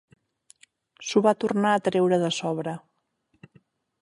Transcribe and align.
S'ho 1.09 1.23
va 1.27 1.33
tornar 1.45 1.75
a 1.75 1.83
treure 1.89 2.21
de 2.25 2.33
sobre. 2.39 2.75